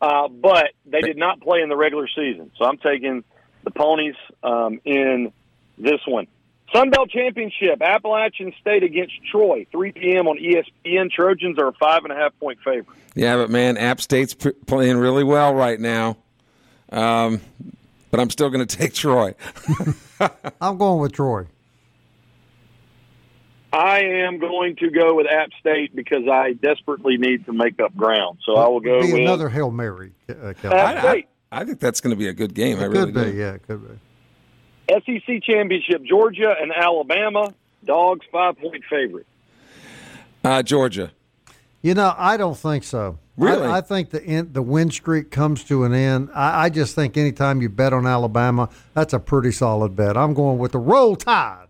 [0.00, 2.50] uh, but they did not play in the regular season.
[2.56, 3.22] So I'm taking
[3.64, 5.32] the Ponies um, in
[5.78, 6.26] this one.
[6.72, 10.26] Sun Belt Championship, Appalachian State against Troy, 3 p.m.
[10.26, 11.10] on ESPN.
[11.10, 12.98] Trojans are a five and a half point favorite.
[13.14, 16.16] Yeah, but man, App State's p- playing really well right now.
[16.90, 17.40] Um,
[18.10, 19.34] but I'm still going to take Troy.
[20.60, 21.46] I'm going with Troy.
[23.72, 27.94] I am going to go with App State because I desperately need to make up
[27.96, 28.38] ground.
[28.44, 30.74] So I will go Be with another Hail Mary, uh, Kelly.
[30.74, 31.28] App I, State.
[31.52, 32.78] I think that's going to be a good game.
[32.78, 33.36] I It really could be, do.
[33.36, 33.94] yeah, it could be.
[34.88, 37.54] SEC championship, Georgia and Alabama.
[37.84, 39.26] Dogs five point favorite.
[40.42, 41.12] Uh, Georgia.
[41.82, 43.18] You know, I don't think so.
[43.36, 43.66] Really?
[43.66, 46.30] I, I think the in, the win streak comes to an end.
[46.34, 50.16] I, I just think anytime you bet on Alabama, that's a pretty solid bet.
[50.16, 51.66] I'm going with the Roll Tide.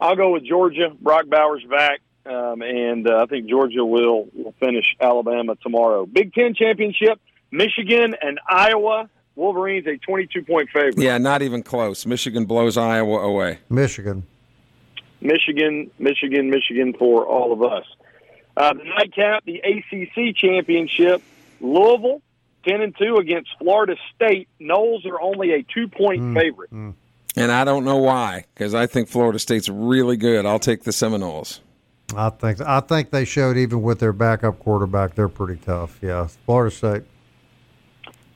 [0.00, 0.92] I'll go with Georgia.
[1.00, 6.06] Brock Bowers back, um, and uh, I think Georgia will, will finish Alabama tomorrow.
[6.06, 9.08] Big Ten championship, Michigan and Iowa.
[9.38, 10.98] Wolverines a twenty-two point favorite.
[10.98, 12.04] Yeah, not even close.
[12.04, 13.60] Michigan blows Iowa away.
[13.70, 14.24] Michigan.
[15.20, 17.84] Michigan, Michigan, Michigan for all of us.
[18.56, 21.22] Uh, the nightcap, the ACC championship,
[21.60, 22.20] Louisville,
[22.66, 24.48] ten and two against Florida State.
[24.60, 26.70] Noles are only a two-point favorite.
[26.70, 30.44] And I don't know why, because I think Florida State's really good.
[30.44, 31.60] I'll take the Seminoles.
[32.16, 35.98] I think I think they showed even with their backup quarterback, they're pretty tough.
[36.02, 37.02] Yeah, Florida State.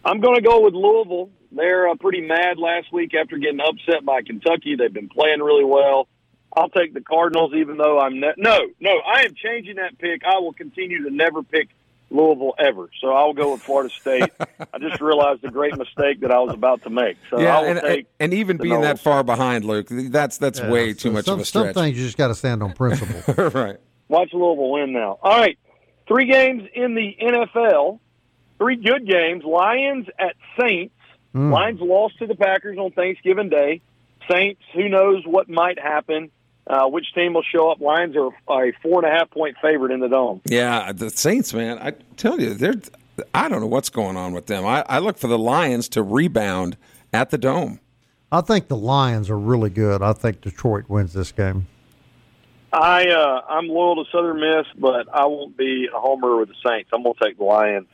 [0.04, 4.04] I'm going to go with Louisville They're uh, pretty mad last week after getting upset
[4.04, 4.76] by Kentucky.
[4.76, 6.08] They've been playing really well.
[6.54, 8.90] I'll take the Cardinals, even though I'm ne- no, no.
[8.98, 10.22] I am changing that pick.
[10.24, 11.68] I will continue to never pick
[12.10, 12.90] Louisville ever.
[13.00, 14.30] So I'll go with Florida State.
[14.40, 17.16] I just realized the great mistake that I was about to make.
[17.30, 20.36] So yeah, I will and, take and even the being that far behind, Luke, that's
[20.38, 21.74] that's Yeah, way so too much some, of a Some stretch.
[21.74, 23.50] things you just got to stand on principle.
[23.50, 23.78] right.
[24.08, 25.18] Watch Louisville win now.
[25.22, 25.58] All right,
[26.06, 27.98] three games in the NFL.
[28.62, 29.42] Three good games.
[29.42, 30.94] Lions at Saints.
[31.32, 31.52] Hmm.
[31.52, 33.80] Lions lost to the Packers on Thanksgiving Day.
[34.30, 36.30] Saints, who knows what might happen?
[36.64, 37.80] Uh, which team will show up?
[37.80, 40.42] Lions are a four and a half point favorite in the dome.
[40.44, 41.80] Yeah, the Saints, man.
[41.80, 42.76] I tell you, they're.
[43.34, 44.64] I don't know what's going on with them.
[44.64, 46.76] I, I look for the Lions to rebound
[47.12, 47.80] at the dome.
[48.30, 50.02] I think the Lions are really good.
[50.02, 51.66] I think Detroit wins this game.
[52.72, 56.54] I uh, I'm loyal to Southern Miss, but I won't be a homer with the
[56.64, 56.90] Saints.
[56.94, 57.88] I'm going to take the Lions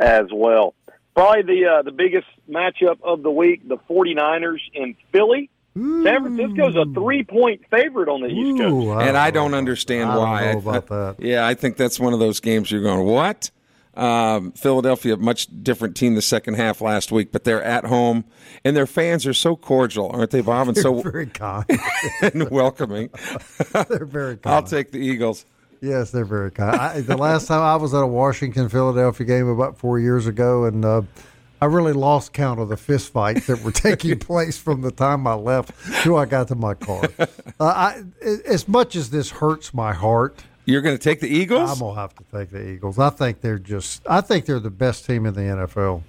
[0.00, 0.74] as well.
[1.14, 5.50] Probably the uh, the biggest matchup of the week: the 49ers in Philly.
[5.76, 8.74] San Francisco's a three point favorite on the East Coast.
[8.74, 9.56] Ooh, and I don't know.
[9.58, 10.52] understand I don't why.
[10.52, 11.16] know about that.
[11.24, 13.50] Yeah, I think that's one of those games you're going, what?
[13.94, 18.24] Um, Philadelphia, much different team the second half last week, but they're at home,
[18.64, 20.68] and their fans are so cordial, aren't they, Bob?
[20.68, 21.66] And so Very kind.
[22.22, 23.10] and welcoming.
[23.88, 24.54] they're very kind.
[24.54, 25.44] I'll take the Eagles.
[25.80, 26.76] Yes, they're very kind.
[26.76, 30.64] I, the last time I was at a Washington Philadelphia game about four years ago,
[30.64, 31.02] and uh,
[31.62, 35.26] I really lost count of the fist fights that were taking place from the time
[35.26, 37.04] I left till I got to my car.
[37.18, 37.26] Uh,
[37.60, 38.02] I,
[38.46, 41.70] as much as this hurts my heart, You're going to take the Eagles?
[41.70, 42.98] I'm gonna have to take the Eagles.
[42.98, 44.02] I think they're just.
[44.06, 46.02] I think they're the best team in the NFL.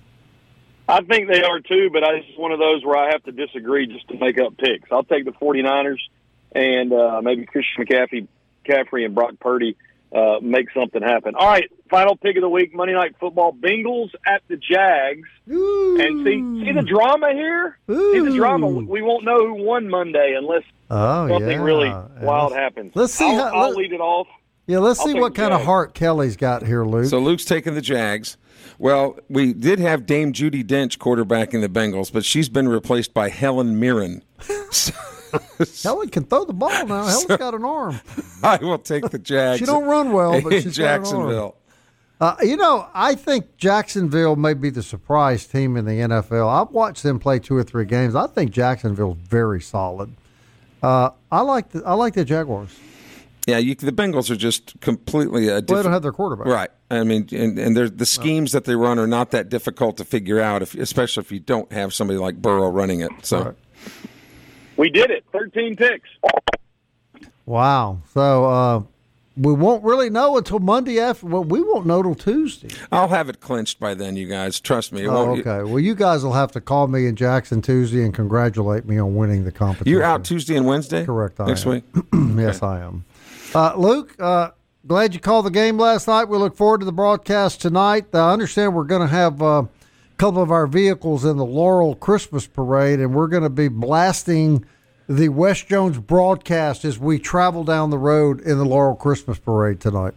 [0.90, 3.32] I think they are too, but I, it's one of those where I have to
[3.32, 4.92] disagree just to make up picks.
[4.92, 6.00] I'll take the 49ers
[6.54, 8.28] and uh, maybe Christian McCaffrey,
[8.66, 9.76] McCaffrey and Brock Purdy
[10.14, 11.36] uh, make something happen.
[11.36, 13.54] All right, final pick of the week: Monday Night Football.
[13.54, 15.28] Bengals at the Jags.
[15.48, 17.78] And see, see the drama here.
[17.88, 18.68] See the drama.
[18.68, 22.92] We won't know who won Monday unless Oh something yeah, really And wild let's- happens.
[22.96, 24.28] let's see I'll, how- I'll let- lead it off.
[24.68, 27.06] Yeah, let's I'll see what the kind of heart Kelly's got here, Luke.
[27.10, 28.38] So Luke's taking the Jags.
[28.78, 33.30] Well, we did have Dame Judi Dench quarterbacking the Bengals, but she's been replaced by
[33.30, 34.24] Helen Mirren.
[34.72, 34.94] So
[35.84, 37.06] Helen can throw the ball now.
[37.06, 38.00] Helen's got an arm.
[38.44, 39.60] I will take the Jags.
[39.60, 41.04] She don't run well, but she's got an arm.
[41.04, 41.56] Jacksonville.
[42.20, 46.48] Uh, you know, I think Jacksonville may be the surprise team in the NFL.
[46.48, 48.14] I've watched them play two or three games.
[48.16, 50.16] I think Jacksonville's very solid.
[50.84, 52.78] Uh, I like the I like the Jaguars.
[53.48, 56.46] Yeah, you, the Bengals are just completely a Well, they don't have their quarterback.
[56.46, 56.70] Right.
[56.92, 60.40] I mean, and, and the schemes that they run are not that difficult to figure
[60.40, 63.12] out, if, especially if you don't have somebody like Burrow running it.
[63.24, 63.56] So, Right.
[64.82, 65.24] We did it.
[65.32, 66.10] Thirteen picks.
[67.46, 68.00] Wow.
[68.16, 68.82] So uh,
[69.38, 71.28] we won't really know until Monday after.
[71.28, 72.70] Well, we won't know till Tuesday.
[72.92, 74.60] I'll have it clinched by then, you guys.
[74.60, 75.08] Trust me.
[75.08, 75.62] Oh, okay.
[75.62, 79.14] Well, you guys will have to call me in Jackson Tuesday and congratulate me on
[79.14, 79.92] winning the competition.
[79.92, 81.06] You're out Tuesday and Wednesday?
[81.06, 81.74] Correct, I Next am.
[81.74, 81.84] week?
[82.40, 83.06] yes, I am.
[83.54, 84.50] Uh, Luke, uh,
[84.88, 86.24] glad you called the game last night.
[86.24, 88.08] We look forward to the broadcast tonight.
[88.16, 89.68] I understand we're going to have uh, a
[90.22, 94.64] couple of our vehicles in the Laurel Christmas Parade, and we're going to be blasting
[95.10, 99.80] the West Jones broadcast as we travel down the road in the Laurel Christmas Parade
[99.80, 100.14] tonight.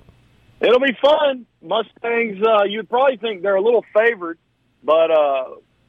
[0.61, 1.47] It'll be fun.
[1.63, 4.37] Mustangs, uh, you'd probably think they're a little favored,
[4.83, 5.45] but uh,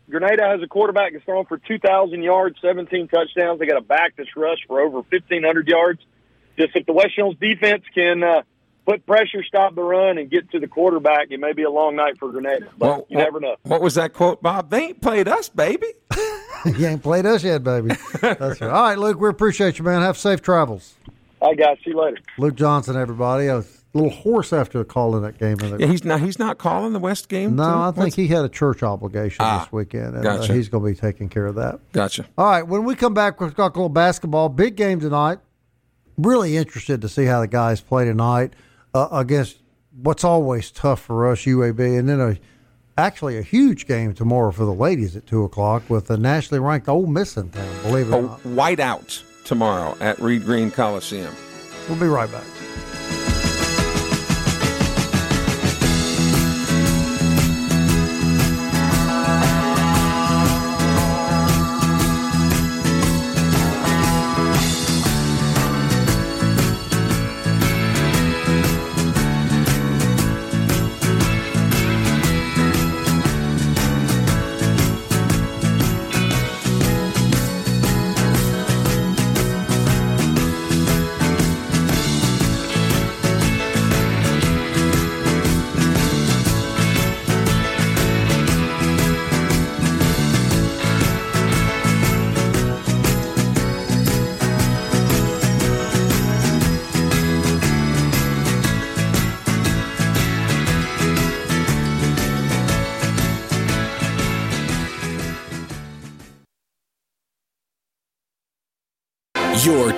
[0.10, 3.60] Grenada has a quarterback that's thrown for 2,000 yards, 17 touchdowns.
[3.60, 6.00] They got a back that's rushed for over 1,500 yards.
[6.58, 8.44] Just if the West Jones defense can uh,
[8.86, 11.96] put pressure, stop the run, and get to the quarterback, it may be a long
[11.96, 12.68] night for Grenada.
[12.78, 13.56] But Well, you what- never know.
[13.64, 14.70] What was that quote, Bob?
[14.70, 15.88] They ain't played us, baby.
[16.66, 17.90] you ain't played us yet, baby.
[18.22, 18.64] That's right.
[18.64, 20.02] All right, Luke, we appreciate you, man.
[20.02, 20.96] Have safe travels.
[21.42, 21.78] All right, guys.
[21.84, 22.18] See you later.
[22.38, 23.50] Luke Johnson, everybody.
[23.50, 25.58] I was a little hoarse after calling that game.
[25.62, 26.20] And Yeah, he's not.
[26.22, 27.56] He's not calling the West game.
[27.56, 27.70] No, too?
[27.70, 30.84] I think What's- he had a church obligation Ah, this weekend, and uh, he's going
[30.84, 31.80] to be taking care of that.
[31.92, 32.26] Gotcha.
[32.38, 34.50] All right, when we come back, we've got a little basketball.
[34.50, 35.40] Big game tonight.
[36.18, 38.54] Really interested to see how the guys play tonight
[38.96, 39.58] uh, against
[40.02, 42.38] what's always tough for us, UAB, and then a
[42.98, 46.88] actually a huge game tomorrow for the ladies at two o'clock with the nationally ranked
[46.88, 47.82] Ole Miss in town.
[47.84, 48.44] Believe it A or not.
[48.44, 51.36] whiteout tomorrow at Reed Green Coliseum.
[51.90, 52.46] We'll be right back.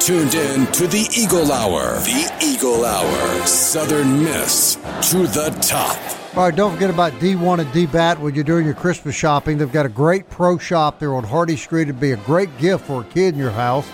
[0.08, 2.00] Tuned in to the Eagle Hour.
[2.00, 3.46] The Eagle Hour.
[3.46, 4.76] Southern Miss
[5.12, 5.98] to the top.
[6.38, 9.58] All right, don't forget about D1 and D Bat when you're doing your Christmas shopping.
[9.58, 11.90] They've got a great pro shop there on Hardy Street.
[11.90, 13.86] It'd be a great gift for a kid in your house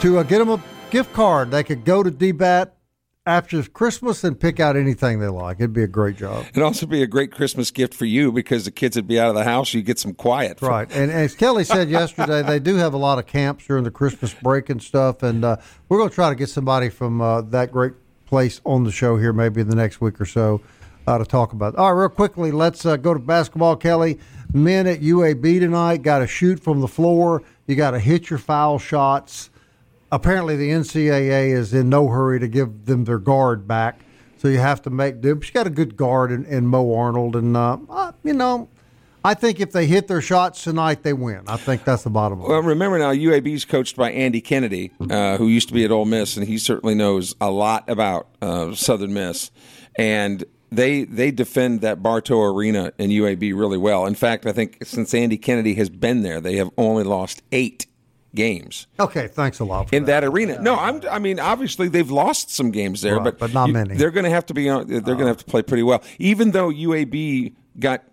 [0.00, 0.60] to uh, get them a
[0.90, 1.52] gift card.
[1.52, 2.72] They could go to DBAT
[3.24, 5.58] after Christmas and pick out anything they like.
[5.58, 6.44] It'd be a great job.
[6.50, 9.28] It'd also be a great Christmas gift for you because the kids would be out
[9.28, 9.72] of the house.
[9.72, 10.60] You get some quiet.
[10.60, 10.90] Right.
[10.92, 14.34] And as Kelly said yesterday, they do have a lot of camps during the Christmas
[14.34, 15.22] break and stuff.
[15.22, 15.56] And uh,
[15.88, 17.92] we're going to try to get somebody from uh, that great
[18.26, 20.60] place on the show here maybe in the next week or so
[21.06, 21.76] uh, to talk about.
[21.76, 24.18] All right, real quickly, let's uh, go to basketball, Kelly.
[24.52, 27.42] Men at UAB tonight got to shoot from the floor.
[27.66, 29.50] You got to hit your foul shots.
[30.12, 33.98] Apparently, the NCAA is in no hurry to give them their guard back,
[34.36, 35.34] so you have to make do.
[35.34, 38.68] But you got a good guard in, in Mo Arnold, and uh, uh, you know,
[39.24, 41.44] I think if they hit their shots tonight, they win.
[41.46, 42.50] I think that's the bottom line.
[42.50, 45.90] Well, remember now, UAB is coached by Andy Kennedy, uh, who used to be at
[45.90, 49.50] Ole Miss, and he certainly knows a lot about uh, Southern Miss.
[49.96, 54.04] And they they defend that Bartow Arena in UAB really well.
[54.04, 57.86] In fact, I think since Andy Kennedy has been there, they have only lost eight
[58.34, 59.88] games Okay, thanks a lot.
[59.90, 60.60] For in that arena.
[60.60, 61.02] No, I'm.
[61.10, 63.94] I mean, obviously they've lost some games there, Right, but but not you- many.
[63.96, 64.68] They're going to have to be.
[64.68, 68.04] on They're going to have to play pretty well, even though UAB got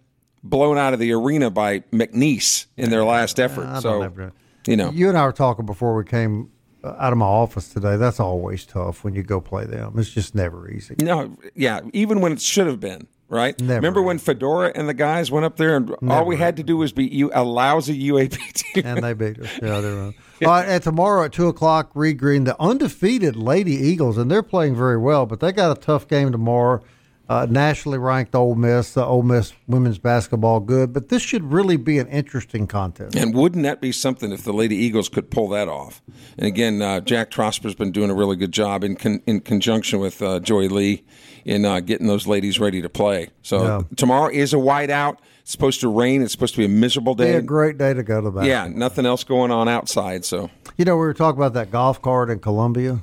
[0.43, 3.63] blown out of the arena by McNeese in their last effort.
[3.65, 4.31] Don't so
[4.67, 6.49] you know, You and I were talking before we came
[6.83, 7.95] uh, out of my office today.
[7.97, 9.93] That's always tough when you go play them.
[9.97, 10.95] It's just never easy.
[11.01, 13.07] no, yeah, even when it should have been.
[13.29, 13.59] Right?
[13.61, 13.75] Never.
[13.75, 16.77] Remember when Fedora and the guys went up there and all we had to do
[16.77, 18.83] was beat you a lousy UAB team?
[18.85, 19.49] And they beat us.
[19.61, 20.15] Yeah, they're right.
[20.41, 24.41] All right, and tomorrow at 2 o'clock, Reed Green, the undefeated Lady Eagles, and they're
[24.41, 26.81] playing very well, but they got a tough game tomorrow.
[27.29, 31.77] Uh, nationally ranked Ole Miss, the Ole Miss women's basketball good, but this should really
[31.77, 33.15] be an interesting contest.
[33.15, 36.01] And wouldn't that be something if the Lady Eagles could pull that off?
[36.39, 39.99] And again, uh, Jack Trosper's been doing a really good job in con- in conjunction
[39.99, 41.03] with uh, Joye Lee
[41.45, 43.29] in uh, getting those ladies ready to play.
[43.43, 43.81] So Yeah.
[43.95, 45.17] tomorrow is a whiteout.
[45.41, 46.23] It's supposed to rain.
[46.23, 47.33] It's supposed to be a miserable Be day.
[47.35, 48.45] a great day to go to that.
[48.45, 50.25] yeah, nothing else going on outside.
[50.25, 53.01] So You know, we were talking about that golf cart in Columbia.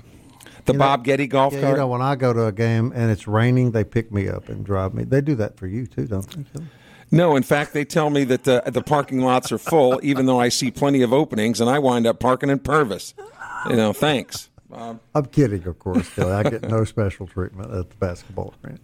[0.66, 1.72] The You know- Bob Getty golf Yeah, cart.
[1.72, 4.48] you know, when I go to a game and it's raining, they pick me up
[4.48, 5.04] and drive me.
[5.04, 6.62] They do that for you too, don't they?
[7.12, 10.40] No, in fact, they tell me that the the parking lots are full, even though
[10.40, 13.14] I see plenty of openings, and I wind up parking in Purvis.
[13.68, 14.48] You know, thanks.
[15.14, 16.08] I'm kidding, of course.
[16.14, 16.32] Kelly.
[16.32, 18.78] I get no special treatment at the basketball arena.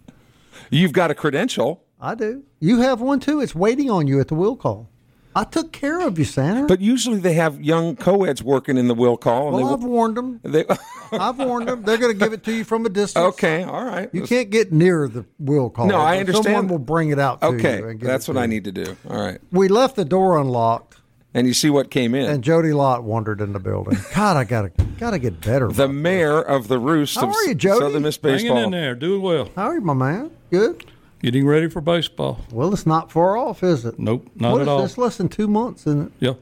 [0.69, 1.83] You've got a credential.
[2.01, 2.43] I do.
[2.59, 3.41] You have one too.
[3.41, 4.89] It's waiting on you at the will call.
[5.35, 6.67] I took care of you, Santa.
[6.67, 9.47] But usually they have young co-eds working in the will call.
[9.47, 10.39] And well, they, I've warned them.
[10.43, 10.65] They,
[11.11, 11.83] I've warned them.
[11.83, 13.25] They're going to give it to you from a distance.
[13.33, 14.09] okay, all right.
[14.13, 15.87] You can't get near the will call.
[15.87, 16.45] No, I understand.
[16.45, 17.87] Someone will bring it out to Okay, you.
[17.89, 18.47] and that's what I you.
[18.47, 18.95] need to do.
[19.09, 19.39] All right.
[19.51, 20.97] We left the door unlocked,
[21.33, 22.29] And you see what came in.
[22.29, 23.97] and Jody Lott wandered in the building.
[24.13, 25.67] God, I gotta gotta get better.
[25.67, 27.79] the mayor of the Roost How of are you, Jody?
[27.79, 28.37] Southern Miss Baseball.
[28.37, 28.63] Hanging Baseball.
[28.65, 29.49] in there, doing well.
[29.55, 30.31] How are you, my man?
[30.51, 30.85] Good.
[31.23, 32.41] Getting ready for baseball.
[32.51, 33.97] Well, it's not far off, is it?
[33.97, 34.81] Nope, not What at is all.
[34.81, 34.97] this?
[34.97, 36.11] Less than two months, isn't it?
[36.19, 36.33] Yeah.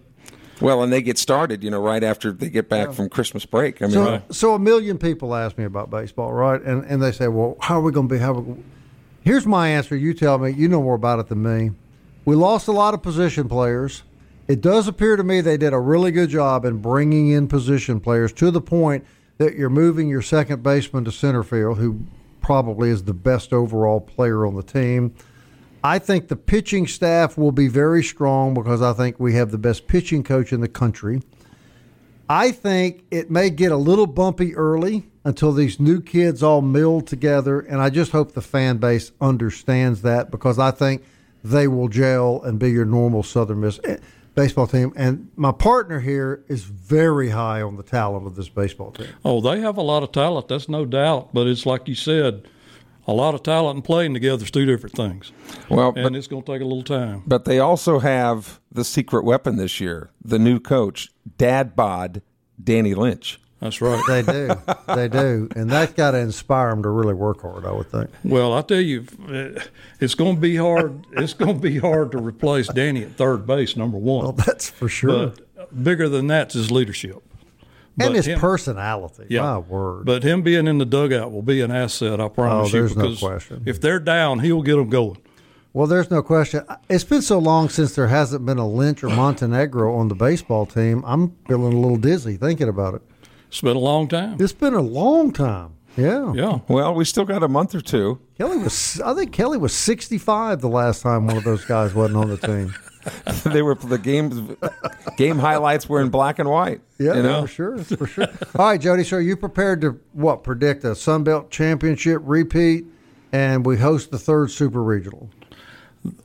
[0.60, 3.80] Well, and they get started, you know, right after they get back from Christmas break.
[3.82, 6.60] I mean, So, so a million people ask me about baseball, right?
[6.62, 8.56] And and they say, "Well, how are we going to be?" How we...
[9.22, 9.96] Here's my answer.
[9.96, 10.52] You tell me.
[10.52, 11.72] You know more about it than me.
[12.26, 14.04] We lost a lot of position players.
[14.48, 18.00] It does appear to me they did a really good job in bringing in position
[18.00, 19.06] players to the point
[19.38, 22.02] that you're moving your second baseman to center field, who
[22.52, 25.16] probably is the best overall player on the team.
[25.86, 29.58] I think the pitching staff will be very strong because I think we have the
[29.58, 31.22] best pitching coach in the country.
[32.28, 37.00] I think it may get a little bumpy early until these new kids all mill
[37.00, 41.06] together, and I just hope the fan base understands that because I think
[41.46, 43.80] they will gel and be your normal Southern Miss
[44.36, 44.94] baseball team.
[44.96, 49.10] And my partner here is very high on the talent of this baseball team.
[49.26, 50.48] Oh, they have a lot of talent.
[50.48, 51.34] That's no doubt.
[51.34, 52.48] But it's like you said,
[53.08, 55.32] a lot of talent and playing together is two different things.
[55.70, 57.24] well, And but, it's going to take a little time.
[57.26, 62.22] but they also have the secret weapon this year, the new coach, Dad Bod,
[62.64, 63.41] Danny Lynch.
[63.62, 64.02] That's right.
[64.08, 64.50] They do,
[64.96, 67.64] they do, and that's got to inspire them to really work hard.
[67.66, 68.10] I would think.
[68.24, 69.62] well, I tell you, eh,
[70.00, 71.06] it's going to be hard.
[71.14, 74.24] It's going to be hard to replace Danny at third base, number one.
[74.24, 75.34] Well, that's for sure.
[75.56, 77.22] But bigger than that's his leadership.
[78.00, 79.28] and his him- personality.
[79.30, 79.44] Yeah.
[79.44, 80.06] My word.
[80.06, 82.88] But him being in the dugout will be an asset, I promise Oh, you.
[82.88, 83.62] there's no question.
[83.68, 85.18] If they're down, he'll get them going.
[85.74, 86.66] Well, there's no question.
[86.90, 90.66] It's been so long since there hasn't been a Lynch or Montenegro on the baseball
[90.66, 91.04] team.
[91.06, 93.02] I'm feeling a little dizzy thinking about it.
[93.52, 94.38] It's been a long time.
[94.40, 95.74] It's been a long time.
[95.98, 96.32] Yeah.
[96.34, 96.60] Yeah.
[96.70, 98.22] Well, we still got a month or two.
[98.38, 99.02] Kelly was.
[99.02, 102.38] I think Kelly was 65 the last time one of those guys wasn't on the
[102.38, 102.74] team.
[103.52, 104.56] they were the game.
[105.18, 106.80] Game highlights were in black and white.
[106.98, 107.42] Yeah, you know?
[107.42, 108.28] for sure, for sure.
[108.56, 109.04] All right, Jody.
[109.04, 112.86] So are you prepared to what predict a Sun Belt championship repeat,
[113.34, 115.30] and we host the third Super Regional?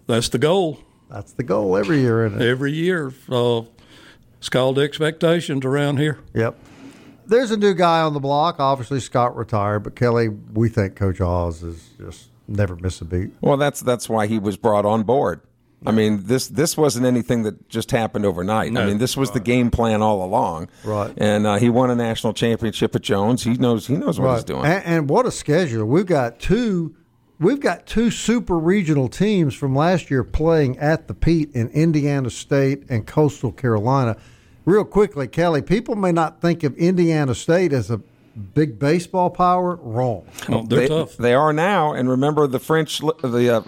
[0.07, 0.79] That's the goal.
[1.11, 2.49] That's the goal every year, isn't it?
[2.49, 3.62] Every year, uh,
[4.39, 6.20] it's called expectations around here.
[6.35, 6.57] Yep.
[7.27, 8.61] There's a new guy on the block.
[8.61, 13.31] Obviously, Scott retired, but Kelly, we think Coach Oz is just never miss a beat.
[13.41, 15.41] Well, that's that's why he was brought on board.
[15.85, 18.77] I mean, this this wasn't anything that just happened overnight.
[18.77, 20.68] I mean, this was the game plan all along.
[20.83, 21.12] Right.
[21.16, 23.45] And uh, he won a national championship at Jones.
[23.45, 24.64] He knows he knows what he's doing.
[24.64, 25.85] And, and what a schedule!
[25.85, 26.97] We've got two.
[27.39, 32.31] We've got two super regional teams from last year playing at the Pete in Indiana
[32.31, 34.16] State and Coastal Carolina.
[34.66, 38.00] Real quickly, Kelly, people may not think of Indiana State as a
[38.37, 39.76] big baseball power.
[39.76, 40.26] Wrong.
[40.49, 41.16] Oh, they're they, tough.
[41.16, 41.93] They are now.
[41.93, 43.61] And remember the French, li- the uh,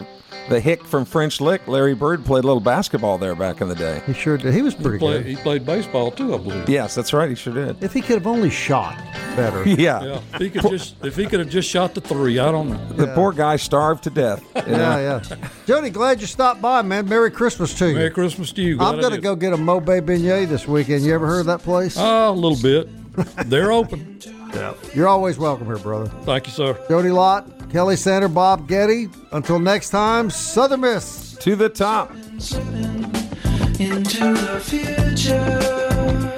[0.49, 3.75] the hick from French Lick, Larry Bird played a little basketball there back in the
[3.75, 4.03] day.
[4.07, 4.55] He sure did.
[4.55, 5.27] He was pretty Play, good.
[5.27, 6.69] he played baseball too, I believe.
[6.69, 7.29] Yes, that's right.
[7.29, 7.83] He sure did.
[7.83, 8.97] If he could have only shot
[9.37, 9.66] better.
[9.79, 10.03] Yeah.
[10.03, 12.71] Yeah, if he could just if he could have just shot the three, I don't
[12.71, 12.89] know.
[12.95, 14.43] The poor guy starved to death.
[14.57, 14.79] you know?
[14.99, 15.49] Yeah, yeah.
[15.66, 17.09] Jody, glad you stopped by, man.
[17.09, 17.95] Merry Christmas to you.
[17.95, 18.77] Merry Christmas to you.
[18.79, 21.05] Glad I'm going to go get a Mo Bay beignet this weekend.
[21.05, 21.97] You ever heard of that place?
[21.99, 22.89] Ah, a little bit.
[23.47, 24.21] They're open.
[24.95, 26.09] You're always welcome here, brother.
[26.25, 26.79] Thank you, sir.
[26.89, 29.09] Jody Lott, Kelly Sander, Bob Getty.
[29.33, 31.35] Until next time, Southern Miss.
[31.41, 32.11] To the top.
[33.81, 36.38] into the future.